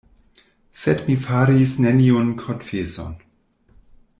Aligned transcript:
Sed 0.83 1.03
mi 1.09 1.17
faris 1.25 1.75
neniun 1.85 2.33
konfeson. 2.41 3.13